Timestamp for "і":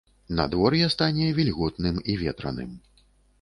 2.15-2.17